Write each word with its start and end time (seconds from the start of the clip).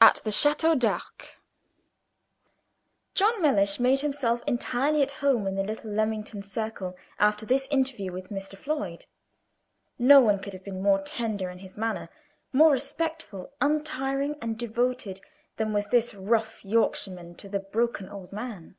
AT 0.00 0.16
THE 0.24 0.32
CHATEAU 0.32 0.74
D'ARQUES. 0.74 1.30
John 3.14 3.40
Mellish 3.40 3.78
made 3.78 4.00
himself 4.00 4.42
entirely 4.48 5.00
at 5.00 5.12
home 5.22 5.46
in 5.46 5.54
the 5.54 5.62
little 5.62 5.92
Leamington 5.92 6.42
circle 6.42 6.96
after 7.20 7.46
this 7.46 7.68
interview 7.70 8.10
with 8.10 8.30
Mr. 8.30 8.56
Floyd. 8.58 9.04
No 9.96 10.20
one 10.20 10.40
could 10.40 10.54
have 10.54 10.64
been 10.64 10.82
more 10.82 11.00
tender 11.02 11.48
in 11.50 11.58
his 11.58 11.76
manner, 11.76 12.08
more 12.52 12.72
respectful, 12.72 13.52
untiring, 13.60 14.34
and 14.42 14.58
devoted, 14.58 15.20
than 15.56 15.72
was 15.72 15.86
this 15.90 16.12
rough 16.12 16.64
Yorkshireman 16.64 17.36
to 17.36 17.48
the 17.48 17.60
broken 17.60 18.08
old 18.08 18.32
man. 18.32 18.74